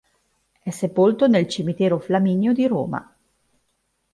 [0.63, 3.15] È sepolto nel cimitero Flaminio di Roma.